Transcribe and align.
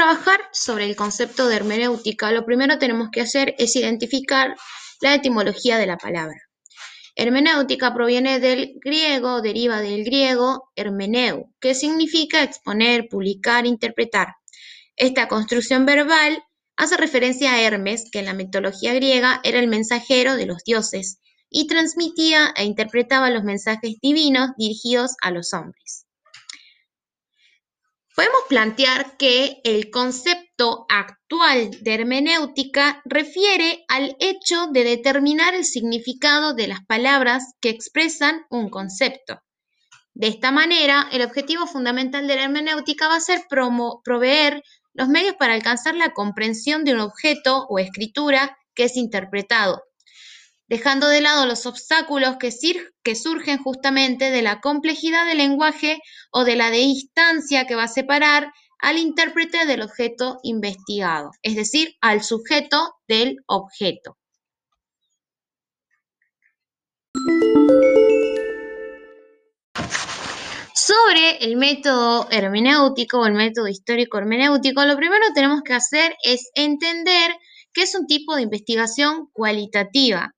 trabajar 0.00 0.40
sobre 0.50 0.86
el 0.86 0.96
concepto 0.96 1.46
de 1.46 1.56
hermenéutica, 1.56 2.32
lo 2.32 2.46
primero 2.46 2.72
que 2.72 2.80
tenemos 2.80 3.10
que 3.12 3.20
hacer 3.20 3.54
es 3.58 3.76
identificar 3.76 4.56
la 5.02 5.14
etimología 5.14 5.76
de 5.76 5.86
la 5.86 5.98
palabra. 5.98 6.40
Hermenéutica 7.16 7.92
proviene 7.92 8.40
del 8.40 8.78
griego, 8.82 9.42
deriva 9.42 9.82
del 9.82 10.02
griego 10.02 10.70
hermeneu, 10.74 11.52
que 11.60 11.74
significa 11.74 12.42
exponer, 12.42 13.08
publicar, 13.10 13.66
interpretar. 13.66 14.36
Esta 14.96 15.28
construcción 15.28 15.84
verbal 15.84 16.42
hace 16.76 16.96
referencia 16.96 17.52
a 17.52 17.60
Hermes, 17.60 18.08
que 18.10 18.20
en 18.20 18.24
la 18.24 18.32
mitología 18.32 18.94
griega 18.94 19.42
era 19.44 19.58
el 19.58 19.68
mensajero 19.68 20.34
de 20.36 20.46
los 20.46 20.64
dioses 20.64 21.20
y 21.50 21.66
transmitía 21.66 22.54
e 22.56 22.64
interpretaba 22.64 23.28
los 23.28 23.44
mensajes 23.44 23.96
divinos 24.00 24.52
dirigidos 24.56 25.14
a 25.20 25.30
los 25.30 25.52
hombres. 25.52 26.06
Podemos 28.16 28.40
plantear 28.48 29.16
que 29.16 29.60
el 29.64 29.90
concepto 29.90 30.84
actual 30.88 31.70
de 31.82 31.94
hermenéutica 31.94 33.00
refiere 33.04 33.84
al 33.88 34.16
hecho 34.18 34.66
de 34.66 34.84
determinar 34.84 35.54
el 35.54 35.64
significado 35.64 36.52
de 36.54 36.66
las 36.66 36.84
palabras 36.84 37.54
que 37.60 37.70
expresan 37.70 38.46
un 38.50 38.68
concepto. 38.68 39.40
De 40.12 40.26
esta 40.26 40.50
manera, 40.50 41.08
el 41.12 41.22
objetivo 41.22 41.66
fundamental 41.66 42.26
de 42.26 42.36
la 42.36 42.44
hermenéutica 42.44 43.08
va 43.08 43.16
a 43.16 43.20
ser 43.20 43.42
proveer 43.48 44.62
los 44.92 45.08
medios 45.08 45.36
para 45.36 45.54
alcanzar 45.54 45.94
la 45.94 46.12
comprensión 46.12 46.84
de 46.84 46.94
un 46.94 47.00
objeto 47.00 47.66
o 47.68 47.78
escritura 47.78 48.58
que 48.74 48.84
es 48.84 48.96
interpretado, 48.96 49.82
dejando 50.70 51.08
de 51.08 51.20
lado 51.20 51.46
los 51.46 51.66
obstáculos 51.66 52.36
que, 52.38 53.14
surgen 53.16 53.58
justamente 53.58 54.30
de 54.30 54.40
la 54.40 54.60
complejidad 54.60 55.26
del 55.26 55.38
lenguaje 55.38 56.00
o 56.30 56.44
de 56.44 56.54
la 56.54 56.70
distancia 56.70 57.66
que 57.66 57.74
va 57.74 57.82
a 57.82 57.88
separar 57.88 58.52
al 58.78 58.96
intérprete 58.96 59.66
del 59.66 59.82
objeto 59.82 60.38
investigado, 60.44 61.32
es 61.42 61.56
decir, 61.56 61.96
al 62.00 62.22
sujeto 62.22 62.94
del 63.08 63.38
objeto. 63.46 64.16
Sobre 70.72 71.38
el 71.40 71.56
método 71.56 72.28
hermenéutico 72.30 73.18
o 73.18 73.26
el 73.26 73.34
método 73.34 73.66
histórico 73.66 74.18
hermenéutico, 74.18 74.84
lo 74.84 74.96
primero 74.96 75.26
que 75.26 75.34
tenemos 75.34 75.62
que 75.62 75.74
hacer 75.74 76.14
es 76.22 76.48
entender 76.54 77.32
que 77.72 77.82
es 77.82 77.94
un 77.96 78.06
tipo 78.06 78.36
de 78.36 78.42
investigación 78.42 79.28
cualitativa, 79.32 80.32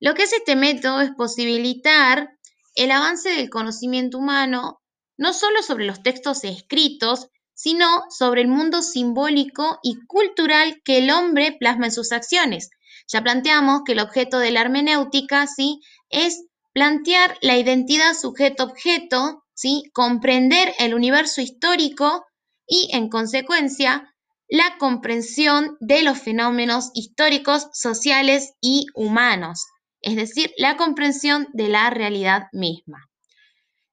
lo 0.00 0.14
que 0.14 0.22
hace 0.22 0.36
este 0.36 0.54
método 0.54 1.00
es 1.00 1.10
posibilitar 1.10 2.30
el 2.76 2.92
avance 2.92 3.30
del 3.30 3.50
conocimiento 3.50 4.18
humano, 4.18 4.80
no 5.16 5.32
solo 5.32 5.60
sobre 5.62 5.86
los 5.86 6.04
textos 6.04 6.44
escritos, 6.44 7.28
sino 7.52 8.04
sobre 8.08 8.42
el 8.42 8.48
mundo 8.48 8.82
simbólico 8.82 9.80
y 9.82 9.98
cultural 10.06 10.80
que 10.84 10.98
el 10.98 11.10
hombre 11.10 11.56
plasma 11.58 11.86
en 11.86 11.92
sus 11.92 12.12
acciones. 12.12 12.70
Ya 13.08 13.24
planteamos 13.24 13.80
que 13.84 13.92
el 13.92 13.98
objeto 13.98 14.38
de 14.38 14.52
la 14.52 14.60
hermenéutica 14.60 15.48
¿sí? 15.48 15.80
es 16.10 16.44
plantear 16.72 17.36
la 17.40 17.56
identidad 17.56 18.14
sujeto-objeto, 18.14 19.42
¿sí? 19.54 19.82
comprender 19.92 20.72
el 20.78 20.94
universo 20.94 21.40
histórico 21.40 22.24
y, 22.68 22.88
en 22.92 23.08
consecuencia, 23.08 24.14
la 24.48 24.76
comprensión 24.78 25.76
de 25.80 26.02
los 26.02 26.20
fenómenos 26.20 26.92
históricos, 26.94 27.66
sociales 27.72 28.52
y 28.60 28.86
humanos 28.94 29.66
es 30.00 30.16
decir, 30.16 30.52
la 30.56 30.76
comprensión 30.76 31.48
de 31.52 31.68
la 31.68 31.90
realidad 31.90 32.48
misma. 32.52 33.08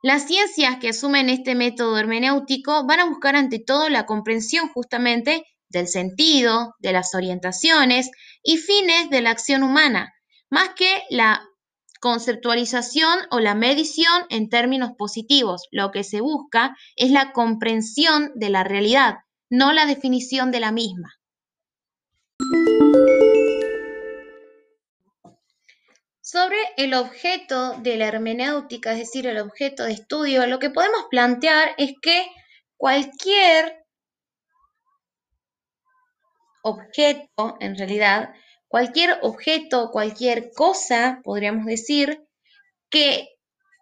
Las 0.02 0.28
ciencias 0.28 0.78
que 0.78 0.90
asumen 0.90 1.30
este 1.30 1.56
método 1.56 1.98
hermenéutico 1.98 2.86
van 2.86 3.00
a 3.00 3.06
buscar 3.06 3.36
ante 3.36 3.60
todo 3.60 3.90
la 3.90 4.06
comprensión 4.06 4.70
justamente 4.70 5.44
del 5.70 5.88
sentido, 5.88 6.76
de 6.80 6.94
las 6.94 7.16
orientaciones 7.16 8.12
y 8.44 8.58
fines 8.58 9.10
de 9.10 9.22
la 9.22 9.32
acción 9.32 9.64
humana, 9.64 10.14
más 10.50 10.70
que 10.76 11.04
la 11.10 11.42
conceptualización 12.00 13.18
o 13.32 13.40
la 13.40 13.56
medición 13.56 14.26
en 14.30 14.50
términos 14.50 14.92
positivos. 14.96 15.64
Lo 15.72 15.90
que 15.92 16.04
se 16.04 16.22
busca 16.22 16.76
es 16.96 17.10
la 17.10 17.32
comprensión 17.32 18.32
de 18.36 18.52
la 18.52 18.64
realidad, 18.64 19.16
no 19.50 19.74
la 19.74 19.88
definición 19.88 20.52
de 20.52 20.60
la 20.60 20.72
misma. 20.72 21.16
Sobre 26.28 26.58
el 26.78 26.96
objeto 26.96 27.76
de 27.82 27.98
la 27.98 28.08
hermenéutica, 28.08 28.94
es 28.94 28.98
decir, 28.98 29.28
el 29.28 29.38
objeto 29.38 29.84
de 29.84 29.92
estudio, 29.92 30.48
lo 30.48 30.58
que 30.58 30.72
podemos 30.72 31.06
plantear 31.12 31.76
es 31.78 31.94
que 32.02 32.26
cualquier 32.78 33.86
objeto, 36.64 37.58
en 37.60 37.78
realidad, 37.78 38.34
cualquier 38.68 39.20
objeto, 39.22 39.92
cualquier 39.92 40.50
cosa, 40.56 41.22
podríamos 41.24 41.68
decir, 41.68 42.26
que 42.90 43.28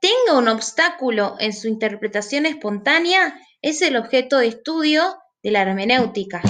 tenga 0.01 0.37
un 0.37 0.49
obstáculo 0.49 1.37
en 1.39 1.53
su 1.53 1.69
interpretación 1.69 2.45
espontánea, 2.45 3.39
es 3.61 3.81
el 3.81 3.95
objeto 3.95 4.39
de 4.39 4.47
estudio 4.47 5.17
de 5.41 5.51
la 5.51 5.61
hermenéutica. 5.61 6.41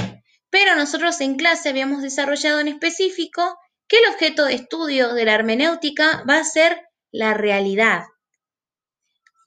Pero 0.49 0.75
nosotros 0.75 1.21
en 1.21 1.35
clase 1.35 1.69
habíamos 1.69 2.01
desarrollado 2.01 2.59
en 2.61 2.69
específico 2.69 3.59
que 3.87 3.97
el 3.97 4.13
objeto 4.13 4.45
de 4.45 4.55
estudio 4.55 5.13
de 5.13 5.25
la 5.25 5.33
hermenéutica 5.33 6.23
va 6.29 6.37
a 6.37 6.43
ser 6.43 6.81
la 7.11 7.33
realidad. 7.33 8.03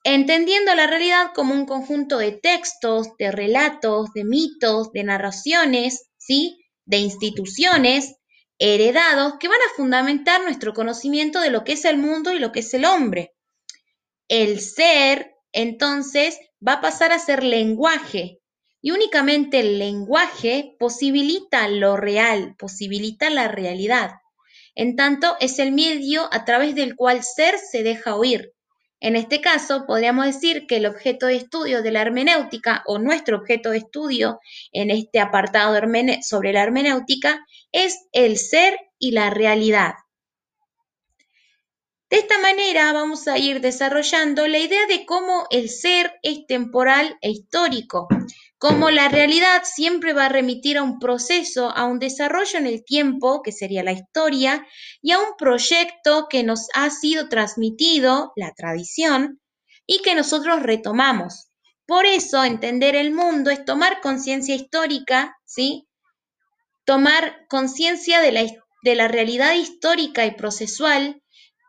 Entendiendo 0.05 0.75
la 0.75 0.87
realidad 0.87 1.33
como 1.35 1.53
un 1.53 1.67
conjunto 1.67 2.19
de 2.19 2.33
textos, 2.33 3.09
de 3.19 3.33
relatos, 3.33 4.13
de 4.15 4.25
mitos, 4.25 4.93
de 4.93 5.03
narraciones, 5.03 6.09
¿sí? 6.17 6.65
de 6.85 6.99
instituciones 6.99 8.17
heredados 8.59 9.35
que 9.39 9.49
van 9.49 9.61
a 9.61 9.75
fundamentar 9.77 10.43
nuestro 10.43 10.73
conocimiento 10.73 11.41
de 11.41 11.51
lo 11.51 11.65
que 11.65 11.73
es 11.73 11.85
el 11.85 11.99
mundo 11.99 12.33
y 12.33 12.39
lo 12.39 12.53
que 12.53 12.61
es 12.61 12.73
el 12.75 12.85
hombre. 12.85 13.35
El 14.29 14.61
ser, 14.61 15.35
entonces, 15.53 16.39
va 16.67 16.75
a 16.75 16.81
pasar 16.81 17.13
a 17.13 17.19
ser 17.19 17.43
lenguaje, 17.43 18.41
y 18.81 18.93
únicamente 18.93 19.61
el 19.61 19.79
lenguaje 19.79 20.77
posibilita 20.79 21.67
lo 21.69 21.97
real, 21.97 22.55
posibilita 22.57 23.31
la 23.31 23.49
realidad. 23.49 24.13
En 24.77 24.95
tanto, 24.95 25.37
es 25.41 25.59
el 25.59 25.73
medio 25.73 26.29
a 26.33 26.45
través 26.45 26.75
del 26.75 26.95
cual 26.95 27.25
ser 27.25 27.59
se 27.59 27.83
deja 27.83 28.15
oír. 28.15 28.53
En 29.01 29.17
este 29.17 29.41
caso, 29.41 29.85
podríamos 29.87 30.27
decir 30.27 30.67
que 30.67 30.77
el 30.77 30.87
objeto 30.87 31.27
de 31.27 31.37
estudio 31.37 31.83
de 31.83 31.91
la 31.91 32.03
hermenéutica 32.03 32.83
o 32.87 32.99
nuestro 32.99 33.39
objeto 33.39 33.71
de 33.71 33.79
estudio 33.79 34.39
en 34.73 34.91
este 34.91 35.19
apartado 35.19 35.75
sobre 36.23 36.53
la 36.53 36.63
hermenéutica 36.63 37.45
es 37.73 38.07
el 38.13 38.37
ser 38.37 38.79
y 38.99 39.13
la 39.13 39.31
realidad. 39.31 39.95
De 42.09 42.19
esta 42.19 42.39
manera 42.39 42.93
vamos 42.93 43.27
a 43.29 43.37
ir 43.37 43.61
desarrollando 43.61 44.47
la 44.47 44.59
idea 44.59 44.87
de 44.87 45.05
cómo 45.07 45.47
el 45.51 45.69
ser 45.69 46.13
es 46.23 46.47
temporal 46.47 47.17
e 47.21 47.31
histórico, 47.31 48.09
como 48.69 48.91
la 48.91 49.09
realidad 49.09 49.62
siempre 49.62 50.12
va 50.12 50.25
a 50.25 50.28
remitir 50.28 50.77
a 50.77 50.82
un 50.82 50.99
proceso, 50.99 51.71
a 51.71 51.84
un 51.84 52.00
desarrollo 52.00 52.59
en 52.59 52.66
el 52.66 52.84
tiempo, 52.84 53.41
que 53.41 53.53
sería 53.53 53.84
la 53.84 53.93
historia, 53.93 54.66
y 55.00 55.12
a 55.12 55.21
un 55.21 55.37
proyecto 55.38 56.27
que 56.28 56.43
nos 56.43 56.66
ha 56.75 56.91
sido 56.91 57.28
transmitido, 57.28 58.32
la 58.34 58.50
tradición, 58.56 59.41
y 59.87 60.03
que 60.03 60.16
nosotros 60.16 60.65
retomamos. 60.65 61.47
Por 61.87 62.06
eso, 62.06 62.43
entender 62.43 62.97
el 62.97 63.12
mundo 63.15 63.50
es 63.50 63.65
tomar 63.65 64.00
conciencia 64.00 64.56
histórica, 64.56 65.37
¿sí? 65.44 65.87
Tomar 66.84 67.47
conciencia 67.48 68.21
de 68.21 68.33
la, 68.33 68.47
de 68.83 68.94
la 68.97 69.06
realidad 69.06 69.54
histórica 69.54 70.27
y 70.27 70.33
procesual, 70.33 71.22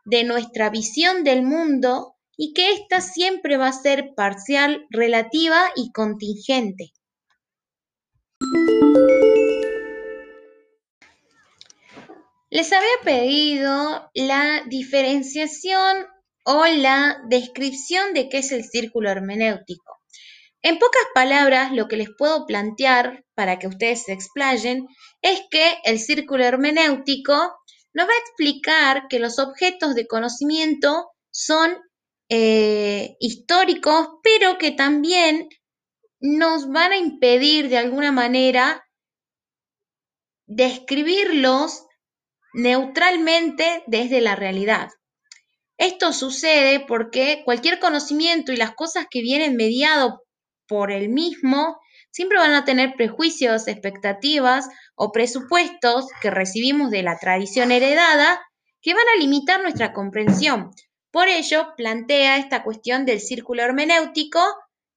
de 0.06 0.24
nuestra 0.24 0.72
visión 0.72 1.24
del 1.24 1.44
mundo 1.44 2.17
y 2.38 2.54
que 2.54 2.72
ésta 2.72 3.02
siempre 3.02 3.58
va 3.58 3.68
a 3.68 3.74
ser 3.74 4.14
parcial, 4.16 4.86
relativa 4.90 5.60
y 5.76 5.92
contingente. 5.92 6.94
Les 12.50 12.72
había 12.72 12.88
pedido 13.04 14.10
la 14.14 14.64
diferenciación 14.68 16.06
o 16.46 16.66
la 16.66 17.22
descripción 17.28 18.14
de 18.14 18.30
qué 18.30 18.38
es 18.38 18.52
el 18.54 18.64
círculo 18.64 19.10
hermenéutico. 19.10 19.98
En 20.62 20.80
pocas 20.80 21.04
palabras, 21.14 21.72
lo 21.72 21.88
que 21.88 21.98
les 21.98 22.10
puedo 22.18 22.46
plantear 22.46 23.26
para 23.36 23.60
que 23.60 23.68
ustedes 23.68 24.04
se 24.04 24.14
explayen 24.14 24.88
es 25.22 25.42
que 25.52 25.78
el 25.84 26.00
círculo 26.00 26.44
hermenéutico 26.44 27.34
nos 27.94 28.08
va 28.08 28.12
a 28.12 28.20
explicar 28.20 29.08
que 29.10 29.20
los 29.20 29.40
objetos 29.40 29.94
de 29.96 30.08
conocimiento 30.08 31.12
son 31.32 31.78
eh, 32.30 33.16
históricos, 33.20 34.08
pero 34.24 34.58
que 34.58 34.72
también 34.72 35.50
nos 36.20 36.70
van 36.70 36.92
a 36.92 36.98
impedir 36.98 37.70
de 37.70 37.78
alguna 37.78 38.12
manera 38.12 38.86
describirlos 40.46 41.86
neutralmente 42.54 43.84
desde 43.88 44.22
la 44.22 44.36
realidad. 44.36 44.90
Esto 45.78 46.12
sucede 46.12 46.80
porque 46.80 47.44
cualquier 47.46 47.80
conocimiento 47.80 48.52
y 48.52 48.58
las 48.58 48.74
cosas 48.74 49.06
que 49.10 49.22
vienen 49.22 49.56
mediado 49.56 50.24
por 50.68 50.92
el 50.92 51.10
mismo 51.10 51.80
siempre 52.10 52.40
van 52.40 52.54
a 52.54 52.66
tener 52.66 52.96
prejuicios, 52.96 53.68
expectativas 53.68 54.68
o 54.96 55.12
presupuestos 55.12 56.08
que 56.22 56.32
recibimos 56.32 56.90
de 56.90 57.04
la 57.04 57.18
tradición 57.20 57.72
heredada 57.72 58.42
que 58.82 58.96
van 58.96 59.06
a 59.16 59.20
limitar 59.20 59.62
nuestra 59.62 59.94
comprensión. 59.94 60.72
Por 61.12 61.28
ello, 61.28 61.74
plantea 61.76 62.38
esta 62.38 62.64
cuestión 62.64 63.06
del 63.06 63.20
círculo 63.20 63.64
hermenéutico 63.64 64.40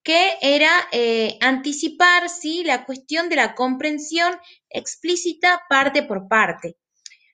que 0.03 0.33
era 0.41 0.71
eh, 0.93 1.37
anticipar 1.41 2.29
¿sí? 2.29 2.65
la 2.65 2.85
cuestión 2.85 3.29
de 3.29 3.37
la 3.37 3.55
comprensión 3.55 4.35
explícita 4.69 5.63
parte 5.69 6.03
por 6.03 6.29
parte. 6.29 6.77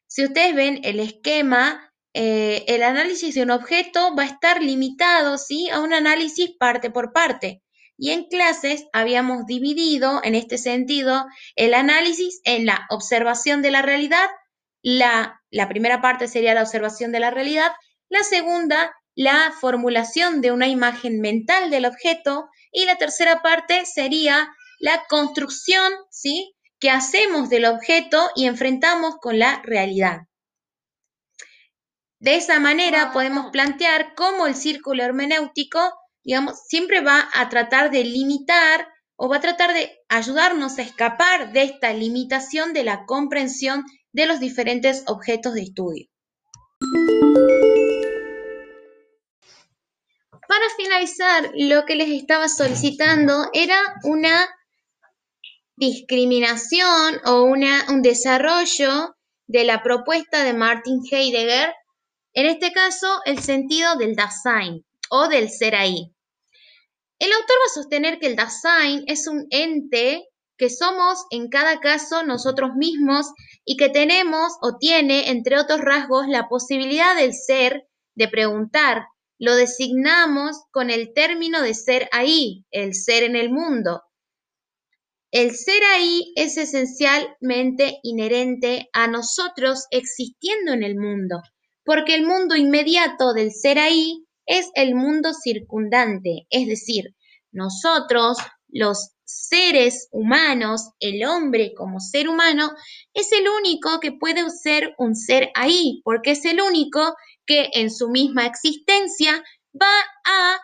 Si 0.06 0.24
ustedes 0.24 0.54
ven 0.54 0.80
el 0.84 1.00
esquema, 1.00 1.92
eh, 2.14 2.64
el 2.68 2.82
análisis 2.82 3.34
de 3.34 3.42
un 3.42 3.50
objeto 3.50 4.14
va 4.16 4.24
a 4.24 4.26
estar 4.26 4.62
limitado 4.62 5.38
¿sí? 5.38 5.68
a 5.70 5.80
un 5.80 5.92
análisis 5.92 6.50
parte 6.58 6.90
por 6.90 7.12
parte. 7.12 7.62
Y 7.98 8.10
en 8.10 8.24
clases 8.24 8.86
habíamos 8.92 9.46
dividido, 9.46 10.20
en 10.22 10.34
este 10.34 10.58
sentido, 10.58 11.24
el 11.54 11.72
análisis 11.72 12.40
en 12.44 12.66
la 12.66 12.86
observación 12.90 13.62
de 13.62 13.70
la 13.70 13.80
realidad. 13.82 14.28
La, 14.82 15.40
la 15.50 15.68
primera 15.68 16.02
parte 16.02 16.28
sería 16.28 16.54
la 16.54 16.62
observación 16.62 17.10
de 17.10 17.20
la 17.20 17.30
realidad. 17.30 17.72
La 18.08 18.22
segunda, 18.22 18.94
la 19.14 19.52
formulación 19.60 20.40
de 20.40 20.52
una 20.52 20.68
imagen 20.68 21.20
mental 21.20 21.70
del 21.70 21.86
objeto. 21.86 22.48
Y 22.72 22.84
la 22.84 22.96
tercera 22.96 23.42
parte 23.42 23.86
sería 23.86 24.48
la 24.78 25.04
construcción, 25.08 25.92
¿sí? 26.10 26.54
que 26.78 26.90
hacemos 26.90 27.48
del 27.48 27.64
objeto 27.64 28.30
y 28.34 28.46
enfrentamos 28.46 29.16
con 29.20 29.38
la 29.38 29.62
realidad. 29.62 30.22
De 32.18 32.36
esa 32.36 32.60
manera 32.60 33.12
podemos 33.12 33.50
plantear 33.50 34.14
cómo 34.14 34.46
el 34.46 34.54
círculo 34.54 35.02
hermenéutico 35.02 35.80
digamos, 36.26 36.58
siempre 36.66 37.00
va 37.00 37.28
a 37.34 37.48
tratar 37.48 37.92
de 37.92 38.02
limitar 38.02 38.88
o 39.14 39.28
va 39.28 39.36
a 39.36 39.40
tratar 39.40 39.72
de 39.72 39.96
ayudarnos 40.08 40.76
a 40.76 40.82
escapar 40.82 41.52
de 41.52 41.62
esta 41.62 41.92
limitación 41.92 42.72
de 42.72 42.82
la 42.82 43.06
comprensión 43.06 43.84
de 44.12 44.26
los 44.26 44.40
diferentes 44.40 45.04
objetos 45.06 45.54
de 45.54 45.62
estudio. 45.62 46.06
Para 50.56 50.74
finalizar, 50.74 51.52
lo 51.54 51.84
que 51.84 51.96
les 51.96 52.08
estaba 52.08 52.48
solicitando 52.48 53.50
era 53.52 53.78
una 54.04 54.48
discriminación 55.76 57.20
o 57.26 57.42
una, 57.42 57.84
un 57.90 58.00
desarrollo 58.00 59.14
de 59.46 59.64
la 59.64 59.82
propuesta 59.82 60.44
de 60.44 60.54
Martin 60.54 61.02
Heidegger, 61.10 61.74
en 62.32 62.46
este 62.46 62.72
caso 62.72 63.20
el 63.26 63.38
sentido 63.40 63.96
del 63.96 64.16
Dasein 64.16 64.82
o 65.10 65.28
del 65.28 65.50
ser 65.50 65.74
ahí. 65.74 66.14
El 67.18 67.32
autor 67.32 67.56
va 67.60 67.66
a 67.66 67.74
sostener 67.74 68.18
que 68.18 68.28
el 68.28 68.36
Dasein 68.36 69.04
es 69.08 69.28
un 69.28 69.46
ente 69.50 70.24
que 70.56 70.70
somos 70.70 71.26
en 71.32 71.50
cada 71.50 71.80
caso 71.80 72.22
nosotros 72.22 72.70
mismos 72.76 73.26
y 73.66 73.76
que 73.76 73.90
tenemos 73.90 74.54
o 74.62 74.78
tiene, 74.78 75.28
entre 75.28 75.58
otros 75.58 75.82
rasgos, 75.82 76.26
la 76.28 76.48
posibilidad 76.48 77.14
del 77.14 77.34
ser, 77.34 77.86
de 78.14 78.28
preguntar. 78.28 79.04
Lo 79.38 79.54
designamos 79.54 80.62
con 80.70 80.90
el 80.90 81.12
término 81.12 81.62
de 81.62 81.74
ser 81.74 82.08
ahí, 82.12 82.64
el 82.70 82.94
ser 82.94 83.22
en 83.22 83.36
el 83.36 83.50
mundo. 83.50 84.02
El 85.30 85.54
ser 85.54 85.82
ahí 85.94 86.32
es 86.36 86.56
esencialmente 86.56 87.98
inherente 88.02 88.88
a 88.92 89.08
nosotros 89.08 89.86
existiendo 89.90 90.72
en 90.72 90.82
el 90.82 90.96
mundo, 90.96 91.42
porque 91.84 92.14
el 92.14 92.26
mundo 92.26 92.56
inmediato 92.56 93.34
del 93.34 93.52
ser 93.52 93.78
ahí 93.78 94.24
es 94.46 94.70
el 94.74 94.94
mundo 94.94 95.32
circundante, 95.34 96.46
es 96.48 96.66
decir, 96.66 97.14
nosotros, 97.52 98.38
los 98.68 99.10
seres 99.24 100.08
humanos, 100.12 100.90
el 101.00 101.24
hombre 101.26 101.72
como 101.74 102.00
ser 102.00 102.28
humano, 102.28 102.70
es 103.12 103.32
el 103.32 103.48
único 103.48 103.98
que 104.00 104.12
puede 104.12 104.48
ser 104.50 104.94
un 104.98 105.16
ser 105.16 105.50
ahí, 105.54 106.00
porque 106.04 106.30
es 106.32 106.44
el 106.44 106.60
único 106.60 107.14
que 107.46 107.70
en 107.72 107.90
su 107.90 108.08
misma 108.10 108.46
existencia 108.46 109.42
va 109.74 110.00
a 110.24 110.60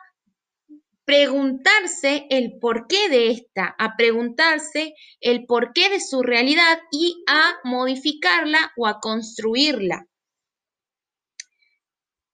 preguntarse 1.05 2.27
el 2.31 2.59
porqué 2.61 3.09
de 3.09 3.31
esta, 3.31 3.75
a 3.79 3.97
preguntarse 3.97 4.95
el 5.21 5.47
porqué 5.47 5.91
de 5.91 6.01
su 6.01 6.23
realidad 6.23 6.79
y 6.91 7.23
a 7.27 7.55
modificarla 7.65 8.73
o 8.77 8.87
a 8.87 9.01
construirla. 9.01 10.07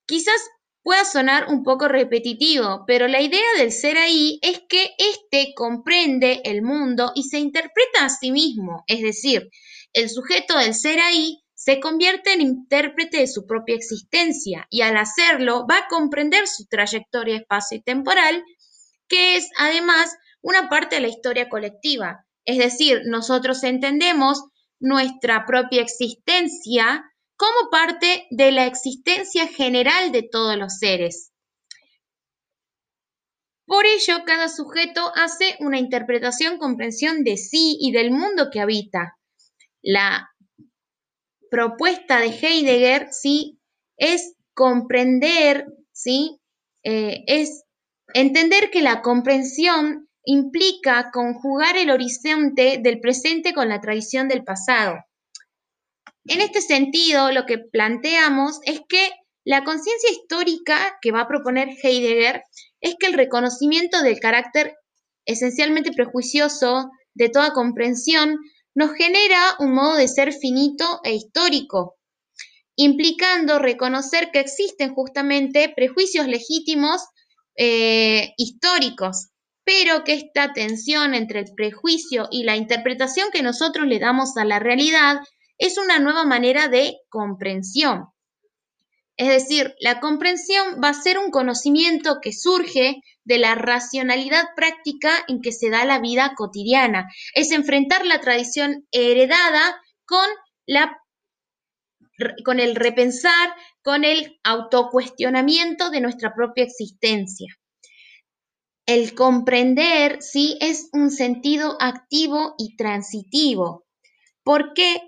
Quizás 0.07 0.41
pueda 0.83 1.05
sonar 1.05 1.49
un 1.49 1.65
poco 1.65 1.89
repetitivo, 1.89 2.85
pero 2.87 3.09
la 3.09 3.21
idea 3.21 3.47
del 3.59 3.73
ser 3.73 3.99
ahí 3.99 4.39
es 4.43 4.63
que 4.69 4.91
éste 4.97 5.53
comprende 5.55 6.41
el 6.45 6.63
mundo 6.63 7.13
y 7.15 7.25
se 7.25 7.39
interpreta 7.39 8.05
a 8.05 8.09
sí 8.09 8.31
mismo, 8.31 8.85
es 8.87 9.03
decir, 9.03 9.51
el 9.93 10.09
sujeto 10.09 10.57
del 10.57 10.75
ser 10.75 11.01
ahí 11.01 11.43
se 11.69 11.81
convierte 11.81 12.33
en 12.33 12.41
intérprete 12.41 13.19
de 13.19 13.27
su 13.27 13.45
propia 13.45 13.75
existencia 13.75 14.67
y 14.71 14.81
al 14.81 14.97
hacerlo 14.97 15.67
va 15.71 15.81
a 15.81 15.89
comprender 15.89 16.47
su 16.47 16.65
trayectoria 16.65 17.37
espacio 17.37 17.77
y 17.77 17.83
temporal, 17.83 18.43
que 19.07 19.37
es 19.37 19.51
además 19.59 20.17
una 20.41 20.71
parte 20.71 20.95
de 20.95 21.03
la 21.03 21.09
historia 21.09 21.51
colectiva. 21.51 22.25
Es 22.47 22.57
decir, 22.57 23.03
nosotros 23.05 23.63
entendemos 23.65 24.45
nuestra 24.81 25.45
propia 25.45 25.83
existencia 25.83 27.05
como 27.37 27.69
parte 27.71 28.27
de 28.31 28.51
la 28.51 28.65
existencia 28.65 29.47
general 29.47 30.11
de 30.11 30.23
todos 30.23 30.57
los 30.57 30.79
seres. 30.79 31.33
Por 33.67 33.85
ello, 33.85 34.25
cada 34.25 34.49
sujeto 34.49 35.13
hace 35.15 35.59
una 35.61 35.79
interpretación, 35.79 36.57
comprensión 36.57 37.25
de 37.25 37.37
sí 37.37 37.77
y 37.79 37.93
del 37.93 38.11
mundo 38.11 38.49
que 38.51 38.61
habita. 38.61 39.19
La 39.83 40.31
propuesta 41.51 42.21
de 42.21 42.29
Heidegger, 42.29 43.09
¿sí? 43.11 43.59
Es 43.97 44.35
comprender, 44.55 45.67
¿sí? 45.93 46.39
Eh, 46.83 47.25
es 47.27 47.65
entender 48.15 48.71
que 48.71 48.83
la 48.83 49.03
comprensión 49.03 50.09
implica 50.25 51.11
conjugar 51.13 51.77
el 51.77 51.91
horizonte 51.91 52.79
del 52.83 53.01
presente 53.01 53.55
con 53.55 53.69
la 53.69 53.81
tradición 53.81 54.29
del 54.29 54.45
pasado. 54.45 54.99
En 56.25 56.41
este 56.41 56.61
sentido, 56.61 57.33
lo 57.33 57.47
que 57.47 57.59
planteamos 57.59 58.61
es 58.65 58.81
que 58.89 59.11
la 59.45 59.65
conciencia 59.65 60.11
histórica 60.11 60.99
que 61.01 61.11
va 61.11 61.23
a 61.23 61.29
proponer 61.29 61.69
Heidegger 61.83 62.43
es 62.81 62.97
que 63.01 63.07
el 63.07 63.15
reconocimiento 63.15 64.03
del 64.03 64.21
carácter 64.21 64.75
esencialmente 65.25 65.93
prejuicioso 65.93 66.91
de 67.15 67.31
toda 67.31 67.53
comprensión 67.53 68.37
nos 68.79 68.93
genera 68.95 69.57
un 69.59 69.73
modo 69.73 69.97
de 69.97 70.07
ser 70.07 70.33
finito 70.33 71.01
e 71.03 71.13
histórico, 71.13 71.97
implicando 72.77 73.59
reconocer 73.59 74.31
que 74.31 74.39
existen 74.39 74.95
justamente 74.95 75.73
prejuicios 75.75 76.29
legítimos 76.29 77.03
eh, 77.57 78.35
históricos, 78.37 79.31
pero 79.65 80.05
que 80.05 80.15
esta 80.15 80.53
tensión 80.53 81.15
entre 81.15 81.41
el 81.41 81.47
prejuicio 81.57 82.29
y 82.31 82.45
la 82.45 82.57
interpretación 82.57 83.31
que 83.33 83.43
nosotros 83.43 83.89
le 83.89 83.99
damos 83.99 84.37
a 84.37 84.45
la 84.45 84.61
realidad 84.61 85.23
es 85.59 85.77
una 85.77 85.99
nueva 85.99 86.25
manera 86.25 86.69
de 86.69 86.99
comprensión. 87.09 88.05
Es 89.19 89.29
decir, 89.29 89.75
la 89.81 89.99
comprensión 89.99 90.81
va 90.83 90.91
a 90.91 90.95
ser 90.95 91.19
un 91.19 91.33
conocimiento 91.33 92.21
que 92.23 92.33
surge 92.33 93.03
de 93.25 93.39
la 93.39 93.57
racionalidad 93.57 94.45
práctica 94.55 95.11
en 95.27 95.43
que 95.43 95.51
se 95.51 95.71
da 95.71 95.85
la 95.85 95.99
vida 95.99 96.35
cotidiana. 96.37 97.09
Es 97.35 97.51
enfrentar 97.51 98.07
la 98.07 98.21
tradición 98.21 98.87
heredada 98.93 99.83
con, 100.07 100.25
el 102.61 102.77
repensar, 102.77 103.55
con 103.83 104.05
el 104.05 104.39
autocuestionamiento 104.45 105.91
de 105.91 106.01
nuestra 106.01 106.33
propia 106.33 106.63
existencia. 106.63 107.53
El 108.87 109.17
comprender, 109.17 110.23
sí, 110.23 110.57
es 110.61 110.91
un 110.93 111.11
sentido 111.11 111.77
activo 111.81 112.55
y 112.57 112.77
transitivo. 112.77 113.85
¿Por 114.45 114.75
qué? 114.75 115.08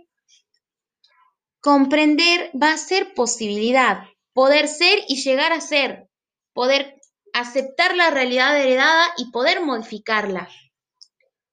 Comprender 1.61 2.51
va 2.61 2.73
a 2.73 2.79
ser 2.79 3.15
posibilidad, 3.15 4.05
poder 4.33 4.69
ser 4.69 5.01
y 5.09 5.23
llegar 5.23 5.53
a 5.53 5.61
ser, 5.61 6.09
poder 6.53 6.97
aceptar 7.33 7.97
la 7.97 8.11
realidad 8.11 8.59
heredada 8.59 9.05
y 9.19 9.31
poder 9.31 9.61
modificarla. 9.61 10.49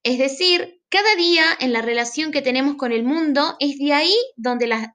Es 0.03 0.17
decir, 0.17 0.81
cada 0.89 1.15
día 1.15 1.43
en 1.59 1.73
la 1.73 1.81
relación 1.81 2.31
que 2.31 2.41
tenemos 2.41 2.75
con 2.77 2.93
el 2.93 3.03
mundo 3.03 3.57
es 3.59 3.77
de 3.77 3.93
ahí 3.93 4.15
donde 4.37 4.67
las 4.67 4.87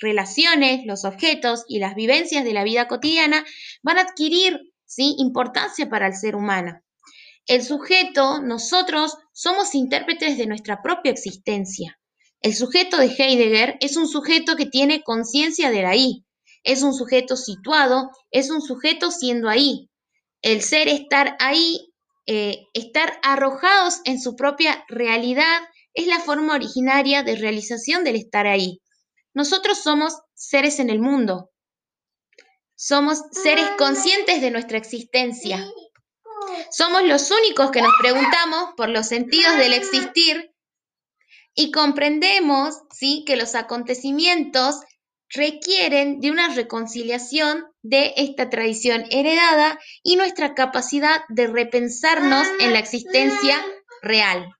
relaciones, 0.00 0.86
los 0.86 1.04
objetos 1.04 1.64
y 1.68 1.78
las 1.78 1.94
vivencias 1.94 2.44
de 2.44 2.54
la 2.54 2.64
vida 2.64 2.88
cotidiana 2.88 3.44
van 3.82 3.98
a 3.98 4.02
adquirir 4.02 4.72
¿sí? 4.86 5.14
importancia 5.18 5.88
para 5.88 6.06
el 6.06 6.14
ser 6.14 6.36
humano. 6.36 6.80
El 7.46 7.62
sujeto, 7.62 8.40
nosotros 8.42 9.16
somos 9.32 9.74
intérpretes 9.74 10.38
de 10.38 10.46
nuestra 10.46 10.82
propia 10.82 11.12
existencia. 11.12 11.98
El 12.46 12.54
sujeto 12.54 12.98
de 12.98 13.06
Heidegger 13.06 13.76
es 13.80 13.96
un 13.96 14.06
sujeto 14.06 14.54
que 14.54 14.66
tiene 14.66 15.02
conciencia 15.02 15.72
del 15.72 15.84
ahí, 15.84 16.24
es 16.62 16.82
un 16.84 16.94
sujeto 16.94 17.36
situado, 17.36 18.12
es 18.30 18.50
un 18.50 18.62
sujeto 18.62 19.10
siendo 19.10 19.48
ahí. 19.48 19.90
El 20.42 20.62
ser 20.62 20.86
estar 20.86 21.36
ahí 21.40 21.92
eh, 22.24 22.68
estar 22.72 23.18
arrojados 23.24 23.98
en 24.04 24.20
su 24.20 24.36
propia 24.36 24.84
realidad 24.86 25.60
es 25.92 26.06
la 26.06 26.20
forma 26.20 26.54
originaria 26.54 27.24
de 27.24 27.34
realización 27.34 28.04
del 28.04 28.14
estar 28.14 28.46
ahí. 28.46 28.80
Nosotros 29.34 29.82
somos 29.82 30.16
seres 30.34 30.78
en 30.78 30.88
el 30.88 31.00
mundo. 31.00 31.50
Somos 32.76 33.22
seres 33.32 33.68
conscientes 33.76 34.40
de 34.40 34.52
nuestra 34.52 34.78
existencia. 34.78 35.68
Somos 36.70 37.02
los 37.02 37.28
únicos 37.32 37.72
que 37.72 37.82
nos 37.82 37.94
preguntamos 38.00 38.70
por 38.76 38.88
los 38.88 39.08
sentidos 39.08 39.56
del 39.56 39.72
existir 39.72 40.52
y 41.56 41.72
comprendemos 41.72 42.76
¿sí? 42.92 43.24
que 43.26 43.36
los 43.36 43.56
acontecimientos 43.56 44.76
requieren 45.30 46.20
de 46.20 46.30
una 46.30 46.54
reconciliación 46.54 47.64
de 47.82 48.14
esta 48.16 48.48
tradición 48.48 49.04
heredada 49.10 49.78
y 50.04 50.14
nuestra 50.16 50.54
capacidad 50.54 51.22
de 51.28 51.48
repensarnos 51.48 52.46
en 52.60 52.72
la 52.72 52.78
existencia 52.78 53.56
real. 54.02 54.55